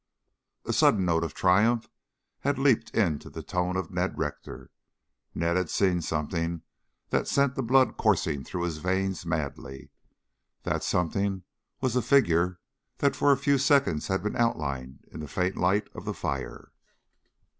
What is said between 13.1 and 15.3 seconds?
for a few seconds had been outlined in the